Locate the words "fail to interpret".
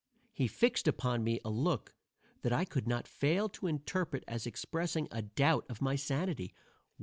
3.07-4.23